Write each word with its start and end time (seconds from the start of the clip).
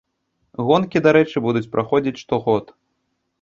Гонкі, 0.69 1.01
дарэчы, 1.07 1.43
будуць 1.49 1.63
праходзіць 1.75 2.15
штогод. 2.23 2.75